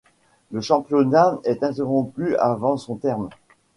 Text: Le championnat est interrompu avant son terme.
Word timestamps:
Le 0.51 0.61
championnat 0.61 1.37
est 1.43 1.61
interrompu 1.61 2.35
avant 2.37 2.75
son 2.75 2.95
terme. 2.95 3.29